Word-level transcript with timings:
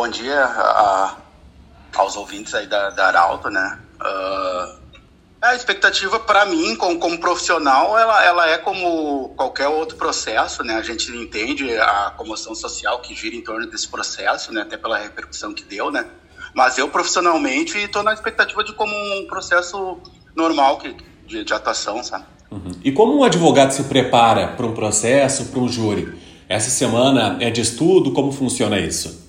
bom 0.00 0.08
dia 0.08 0.42
a, 0.42 1.16
aos 1.94 2.16
ouvintes 2.16 2.54
aí 2.54 2.66
da, 2.66 2.88
da 2.88 3.08
Arauto, 3.08 3.50
né? 3.50 3.78
Uh, 4.00 4.80
a 5.42 5.54
expectativa 5.54 6.18
para 6.18 6.46
mim, 6.46 6.74
como, 6.76 6.98
como, 6.98 7.18
profissional, 7.18 7.98
ela, 7.98 8.24
ela 8.24 8.48
é 8.48 8.56
como 8.56 9.28
qualquer 9.36 9.68
outro 9.68 9.98
processo, 9.98 10.64
né? 10.64 10.76
A 10.76 10.82
gente 10.82 11.14
entende 11.14 11.76
a 11.76 12.14
comoção 12.16 12.54
social 12.54 13.00
que 13.00 13.14
gira 13.14 13.36
em 13.36 13.42
torno 13.42 13.66
desse 13.66 13.86
processo, 13.88 14.54
né? 14.54 14.62
Até 14.62 14.78
pela 14.78 14.96
repercussão 14.96 15.52
que 15.52 15.64
deu, 15.64 15.90
né? 15.90 16.06
Mas 16.54 16.78
eu 16.78 16.88
profissionalmente 16.88 17.76
estou 17.76 18.02
na 18.02 18.14
expectativa 18.14 18.64
de 18.64 18.72
como 18.72 18.94
um 18.94 19.26
processo 19.26 19.98
normal 20.34 20.78
que, 20.78 20.96
de, 21.26 21.44
de 21.44 21.52
atuação, 21.52 22.02
sabe? 22.02 22.24
Uhum. 22.50 22.72
E 22.82 22.90
como 22.90 23.18
um 23.18 23.22
advogado 23.22 23.72
se 23.72 23.82
prepara 23.82 24.48
para 24.48 24.64
um 24.64 24.72
processo, 24.72 25.50
para 25.50 25.60
um 25.60 25.68
júri? 25.68 26.18
Essa 26.48 26.70
semana 26.70 27.36
é 27.38 27.50
de 27.50 27.60
estudo? 27.60 28.12
Como 28.12 28.32
funciona 28.32 28.80
isso? 28.80 29.19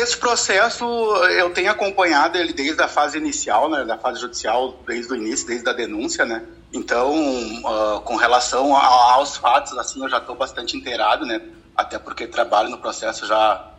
Nesse 0.00 0.16
processo, 0.16 0.82
eu 1.26 1.50
tenho 1.50 1.70
acompanhado 1.70 2.38
ele 2.38 2.54
desde 2.54 2.80
a 2.80 2.88
fase 2.88 3.18
inicial, 3.18 3.68
né, 3.68 3.84
da 3.84 3.98
fase 3.98 4.18
judicial, 4.18 4.80
desde 4.86 5.12
o 5.12 5.16
início, 5.16 5.46
desde 5.46 5.68
a 5.68 5.74
denúncia, 5.74 6.24
né? 6.24 6.42
Então, 6.72 7.12
uh, 7.12 8.00
com 8.00 8.16
relação 8.16 8.74
aos 8.74 9.36
fatos, 9.36 9.76
assim, 9.76 10.02
eu 10.02 10.08
já 10.08 10.16
estou 10.16 10.34
bastante 10.34 10.74
inteirado, 10.74 11.26
né? 11.26 11.42
Até 11.76 11.98
porque 11.98 12.26
trabalho 12.26 12.70
no 12.70 12.78
processo 12.78 13.26
já 13.26 13.70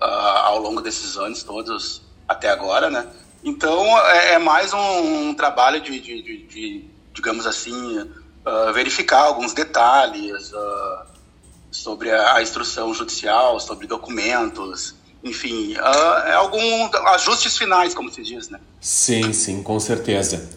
uh, 0.00 0.04
ao 0.04 0.58
longo 0.58 0.80
desses 0.80 1.18
anos 1.18 1.42
todos 1.42 2.00
até 2.26 2.48
agora, 2.48 2.88
né? 2.88 3.06
Então, 3.44 3.84
é, 4.08 4.32
é 4.32 4.38
mais 4.38 4.72
um, 4.72 5.28
um 5.28 5.34
trabalho 5.34 5.82
de, 5.82 6.00
de, 6.00 6.22
de, 6.22 6.46
de, 6.46 6.84
digamos 7.12 7.46
assim, 7.46 7.98
uh, 8.00 8.72
verificar 8.72 9.24
alguns 9.24 9.52
detalhes 9.52 10.50
sobre 11.70 12.10
a, 12.10 12.36
a, 12.36 12.42
instrução 12.42 12.94
judicial, 12.94 13.60
sobre 13.60 13.86
documentos, 13.86 14.96
enfim, 15.22 15.74
uh, 15.74 16.26
é 16.26 16.34
alguns 16.34 16.94
ajustes 17.14 17.56
finais, 17.58 17.94
como 17.94 18.10
se 18.10 18.22
diz, 18.22 18.48
né? 18.48 18.60
Sim, 18.80 19.32
sim, 19.32 19.62
com 19.62 19.78
certeza. 19.80 20.48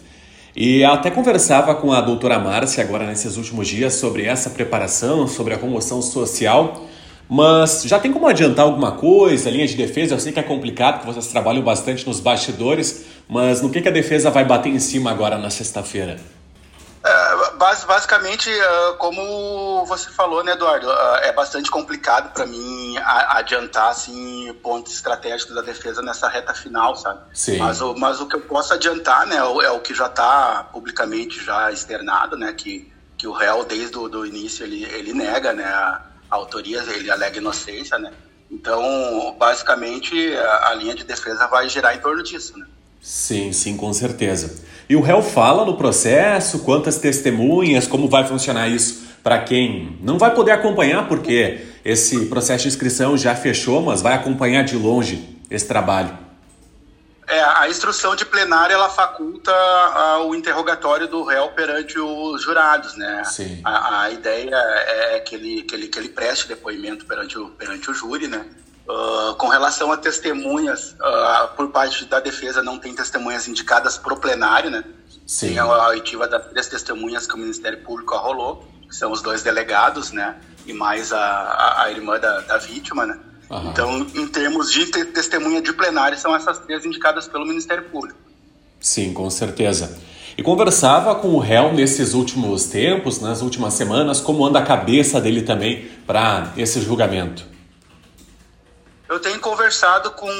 E 0.55 0.83
até 0.83 1.09
conversava 1.09 1.73
com 1.75 1.93
a 1.93 2.01
doutora 2.01 2.37
Márcia 2.37 2.83
agora 2.83 3.05
nesses 3.05 3.37
últimos 3.37 3.67
dias 3.67 3.93
sobre 3.93 4.25
essa 4.25 4.49
preparação, 4.49 5.27
sobre 5.27 5.53
a 5.53 5.57
comoção 5.57 6.01
social. 6.01 6.85
Mas 7.29 7.83
já 7.83 7.97
tem 7.97 8.11
como 8.11 8.27
adiantar 8.27 8.65
alguma 8.65 8.91
coisa, 8.91 9.49
linha 9.49 9.65
de 9.65 9.75
defesa? 9.75 10.13
Eu 10.13 10.19
sei 10.19 10.33
que 10.33 10.39
é 10.39 10.43
complicado, 10.43 10.95
porque 10.95 11.13
vocês 11.13 11.27
trabalham 11.27 11.63
bastante 11.63 12.05
nos 12.05 12.19
bastidores, 12.19 13.05
mas 13.29 13.61
no 13.61 13.69
que, 13.69 13.81
que 13.81 13.87
a 13.87 13.91
defesa 13.91 14.29
vai 14.29 14.43
bater 14.43 14.67
em 14.67 14.79
cima 14.79 15.09
agora 15.11 15.37
na 15.37 15.49
sexta-feira? 15.49 16.19
É, 17.61 17.85
basicamente, 17.85 18.49
é, 18.49 18.93
como 18.97 19.85
você 19.85 20.09
falou, 20.09 20.43
né, 20.43 20.53
Eduardo, 20.53 20.91
é, 20.91 21.29
é 21.29 21.31
bastante 21.31 21.69
complicado 21.69 22.33
para 22.33 22.45
mim 22.45 22.95
adiantar 22.97 23.89
assim 23.89 24.53
pontos 24.63 24.93
estratégicos 24.93 25.53
da 25.53 25.61
defesa 25.61 26.01
nessa 26.01 26.27
reta 26.27 26.53
final, 26.53 26.95
sabe? 26.95 27.21
Sim. 27.33 27.57
Mas, 27.57 27.79
mas 27.97 28.19
o 28.19 28.27
que 28.27 28.35
eu 28.35 28.41
posso 28.41 28.73
adiantar, 28.73 29.25
né, 29.27 29.37
é 29.37 29.71
o 29.71 29.79
que 29.79 29.93
já 29.93 30.07
está 30.07 30.67
publicamente 30.71 31.43
já 31.43 31.71
externado, 31.71 32.35
né, 32.35 32.51
que, 32.53 32.91
que 33.17 33.27
o 33.27 33.31
réu 33.31 33.63
desde 33.63 33.97
o 33.97 34.09
do 34.09 34.25
início 34.25 34.65
ele, 34.65 34.83
ele 34.85 35.13
nega, 35.13 35.53
né, 35.53 35.65
a, 35.65 36.01
autorias, 36.31 36.87
ele 36.87 37.11
alega 37.11 37.37
inocência, 37.37 37.99
né? 37.99 38.11
Então, 38.49 39.35
basicamente, 39.37 40.35
a, 40.35 40.69
a, 40.69 40.73
linha 40.73 40.95
de 40.95 41.03
defesa 41.03 41.47
vai 41.47 41.69
girar 41.69 41.95
em 41.95 41.99
torno 41.99 42.23
disso, 42.23 42.57
né? 42.57 42.65
Sim, 43.01 43.51
sim, 43.51 43.75
com 43.75 43.91
certeza. 43.91 44.63
E 44.87 44.95
o 44.95 45.01
réu 45.01 45.21
fala 45.23 45.65
no 45.65 45.75
processo, 45.75 46.59
quantas 46.59 46.99
testemunhas, 46.99 47.87
como 47.87 48.07
vai 48.07 48.27
funcionar 48.27 48.69
isso 48.69 49.09
para 49.23 49.39
quem 49.39 49.97
não 50.01 50.17
vai 50.17 50.33
poder 50.33 50.51
acompanhar, 50.51 51.07
porque 51.07 51.65
esse 51.83 52.25
processo 52.25 52.63
de 52.63 52.67
inscrição 52.69 53.17
já 53.17 53.35
fechou, 53.35 53.81
mas 53.81 54.01
vai 54.01 54.13
acompanhar 54.13 54.63
de 54.63 54.75
longe 54.75 55.37
esse 55.49 55.67
trabalho. 55.67 56.17
É, 57.27 57.41
a 57.41 57.69
instrução 57.69 58.15
de 58.15 58.25
plenária 58.25 58.73
ela 58.73 58.89
faculta 58.89 59.51
uh, 59.51 60.27
o 60.27 60.35
interrogatório 60.35 61.07
do 61.07 61.23
réu 61.23 61.49
perante 61.49 61.97
os 61.97 62.41
jurados, 62.41 62.97
né? 62.97 63.23
Sim. 63.23 63.61
A, 63.63 64.01
a, 64.01 64.11
ideia 64.11 64.53
é 64.53 65.19
que 65.21 65.35
ele, 65.35 65.61
que, 65.63 65.73
ele, 65.73 65.87
que 65.87 65.97
ele 65.97 66.09
preste 66.09 66.49
depoimento 66.49 67.05
perante 67.05 67.39
o, 67.39 67.47
perante 67.51 67.89
o 67.89 67.93
júri, 67.93 68.27
né? 68.27 68.45
Uh, 68.91 69.35
com 69.35 69.47
relação 69.47 69.89
a 69.89 69.95
testemunhas, 69.95 70.97
uh, 70.99 71.55
por 71.55 71.69
parte 71.69 72.03
da 72.03 72.19
defesa 72.19 72.61
não 72.61 72.77
tem 72.77 72.93
testemunhas 72.93 73.47
indicadas 73.47 73.97
para 73.97 74.13
o 74.13 74.17
plenário, 74.17 74.69
né? 74.69 74.83
Sim. 75.25 75.49
Tem 75.49 75.59
a 75.59 75.87
oitiva 75.87 76.27
das 76.27 76.45
três 76.47 76.67
testemunhas 76.67 77.25
que 77.25 77.33
o 77.33 77.37
Ministério 77.37 77.81
Público 77.83 78.13
arrolou, 78.15 78.67
que 78.89 78.93
são 78.93 79.13
os 79.13 79.21
dois 79.21 79.43
delegados, 79.43 80.11
né? 80.11 80.35
E 80.65 80.73
mais 80.73 81.13
a, 81.13 81.17
a, 81.17 81.83
a 81.83 81.91
irmã 81.91 82.19
da, 82.19 82.41
da 82.41 82.57
vítima, 82.57 83.05
né? 83.05 83.17
Uhum. 83.49 83.69
Então, 83.69 84.07
em 84.13 84.27
termos 84.27 84.69
de 84.69 84.87
testemunha 84.87 85.61
de 85.61 85.71
plenário, 85.71 86.17
são 86.17 86.35
essas 86.35 86.59
três 86.59 86.85
indicadas 86.85 87.29
pelo 87.29 87.45
Ministério 87.45 87.85
Público. 87.85 88.19
Sim, 88.81 89.13
com 89.13 89.29
certeza. 89.29 89.97
E 90.37 90.43
conversava 90.43 91.15
com 91.15 91.29
o 91.29 91.39
réu 91.39 91.71
nesses 91.71 92.13
últimos 92.13 92.65
tempos, 92.65 93.21
nas 93.21 93.41
últimas 93.41 93.73
semanas, 93.73 94.19
como 94.19 94.45
anda 94.45 94.59
a 94.59 94.63
cabeça 94.63 95.21
dele 95.21 95.43
também 95.43 95.89
para 96.05 96.51
esse 96.57 96.81
julgamento? 96.81 97.50
Eu 99.11 99.19
tenho 99.19 99.41
conversado 99.41 100.11
com, 100.11 100.31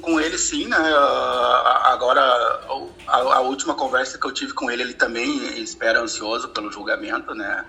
com 0.00 0.20
ele 0.20 0.38
sim, 0.38 0.68
né? 0.68 0.76
Agora, 1.86 2.22
a, 3.08 3.16
a, 3.16 3.40
última 3.40 3.74
conversa 3.74 4.16
que 4.16 4.24
eu 4.24 4.30
tive 4.30 4.52
com 4.52 4.70
ele, 4.70 4.80
ele 4.80 4.94
também 4.94 5.60
espera 5.60 6.00
ansioso 6.00 6.50
pelo 6.50 6.70
julgamento, 6.70 7.34
né? 7.34 7.64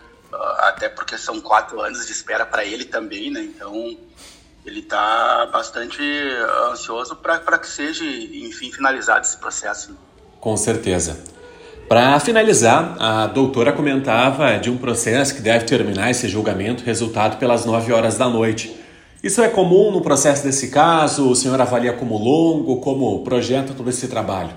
Até 0.60 0.90
porque 0.90 1.18
são 1.18 1.42
quatro 1.42 1.82
anos 1.82 2.06
de 2.06 2.12
espera 2.12 2.46
para 2.46 2.64
ele 2.64 2.86
também, 2.86 3.32
né? 3.32 3.42
Então, 3.42 3.98
ele 4.64 4.82
está 4.82 5.48
bastante 5.52 6.04
ansioso 6.70 7.16
para 7.16 7.58
que 7.58 7.68
seja, 7.68 8.06
enfim, 8.06 8.72
finalizado 8.72 9.26
esse 9.26 9.38
processo. 9.38 9.98
Com 10.40 10.56
certeza. 10.56 11.18
Para 11.90 12.20
finalizar, 12.20 12.96
a 13.00 13.26
doutora 13.26 13.74
comentava 13.74 14.60
de 14.60 14.70
um 14.70 14.78
processo 14.78 15.34
que 15.34 15.42
deve 15.42 15.66
terminar 15.66 16.12
esse 16.12 16.28
julgamento, 16.28 16.84
resultado 16.84 17.38
pelas 17.40 17.66
9 17.66 17.92
horas 17.92 18.20
da 18.20 18.30
noite. 18.30 18.83
Isso 19.24 19.42
é 19.42 19.48
comum 19.48 19.90
no 19.90 20.02
processo 20.02 20.44
desse 20.44 20.70
caso? 20.70 21.30
O 21.30 21.36
senhor 21.36 21.60
avalia 21.62 21.94
como 21.94 22.18
longo? 22.18 22.82
Como 22.82 23.24
projeta 23.24 23.74
todo 23.74 23.90
esse 23.90 24.10
trabalho? 24.10 24.54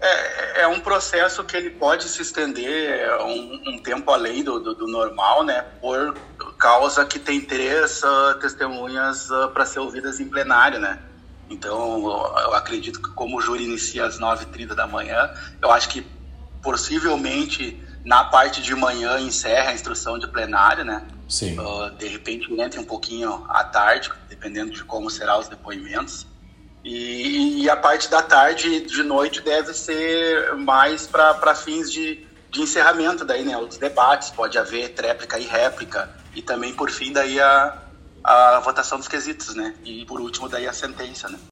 É, 0.00 0.62
é 0.62 0.66
um 0.66 0.80
processo 0.80 1.44
que 1.44 1.56
ele 1.56 1.70
pode 1.70 2.08
se 2.08 2.20
estender 2.20 3.08
um, 3.20 3.74
um 3.74 3.78
tempo 3.78 4.10
além 4.10 4.42
do, 4.42 4.58
do, 4.58 4.74
do 4.74 4.88
normal, 4.88 5.44
né? 5.44 5.64
Por 5.80 6.16
causa 6.58 7.04
que 7.04 7.20
tem 7.20 7.40
três 7.40 8.02
uh, 8.02 8.40
testemunhas 8.40 9.30
uh, 9.30 9.50
para 9.54 9.64
ser 9.64 9.78
ouvidas 9.78 10.18
em 10.18 10.28
plenário, 10.28 10.80
né? 10.80 10.98
Então, 11.48 12.04
eu 12.42 12.54
acredito 12.54 13.00
que 13.00 13.10
como 13.10 13.38
o 13.38 13.40
júri 13.40 13.62
inicia 13.62 14.04
às 14.04 14.18
9h30 14.18 14.74
da 14.74 14.88
manhã, 14.88 15.30
eu 15.62 15.70
acho 15.70 15.88
que 15.90 16.04
possivelmente 16.60 17.80
na 18.04 18.24
parte 18.24 18.60
de 18.60 18.74
manhã 18.74 19.20
encerra 19.20 19.70
a 19.70 19.74
instrução 19.74 20.18
de 20.18 20.26
plenário, 20.26 20.84
né? 20.84 21.06
Sim. 21.32 21.58
Uh, 21.58 21.90
de 21.96 22.06
repente 22.08 22.52
entre 22.60 22.78
um 22.78 22.84
pouquinho 22.84 23.46
à 23.48 23.64
tarde, 23.64 24.12
dependendo 24.28 24.70
de 24.70 24.84
como 24.84 25.08
serão 25.08 25.40
os 25.40 25.48
depoimentos. 25.48 26.26
E, 26.84 27.62
e 27.62 27.70
a 27.70 27.76
parte 27.76 28.10
da 28.10 28.20
tarde 28.20 28.80
de 28.80 29.02
noite 29.02 29.40
deve 29.40 29.72
ser 29.72 30.54
mais 30.56 31.06
para 31.06 31.54
fins 31.54 31.90
de, 31.90 32.22
de 32.50 32.60
encerramento 32.60 33.24
daí, 33.24 33.46
né? 33.46 33.56
Os 33.56 33.78
debates, 33.78 34.28
pode 34.28 34.58
haver 34.58 34.90
tréplica 34.90 35.38
e 35.38 35.46
réplica 35.46 36.14
e 36.34 36.42
também, 36.42 36.74
por 36.74 36.90
fim, 36.90 37.14
daí 37.14 37.40
a, 37.40 37.78
a 38.22 38.60
votação 38.60 38.98
dos 38.98 39.08
quesitos, 39.08 39.54
né? 39.54 39.74
E, 39.84 40.04
por 40.04 40.20
último, 40.20 40.50
daí 40.50 40.68
a 40.68 40.72
sentença, 40.74 41.30
né? 41.30 41.38